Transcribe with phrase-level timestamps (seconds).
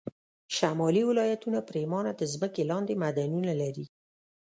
[0.57, 3.85] شمالي ولایتونه پرېمانه د ځمکې لاندې معدنونه لري